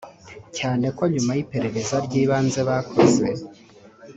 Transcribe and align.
cyane 0.57 0.85
ko 0.97 1.03
nyuma 1.13 1.31
y’iperereza 1.37 1.95
ry’ibanze 2.05 2.59
bakoze 2.69 3.25